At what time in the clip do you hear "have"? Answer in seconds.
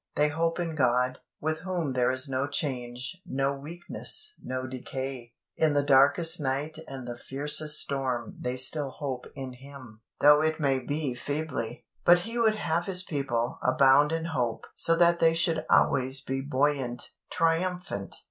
12.55-12.87